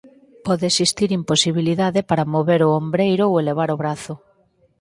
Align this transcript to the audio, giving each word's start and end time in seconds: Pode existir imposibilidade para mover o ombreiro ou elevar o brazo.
Pode 0.45 0.65
existir 0.71 1.09
imposibilidade 1.19 1.99
para 2.09 2.29
mover 2.35 2.61
o 2.67 2.73
ombreiro 2.81 3.23
ou 3.29 3.39
elevar 3.43 3.69
o 3.75 3.79
brazo. 3.81 4.13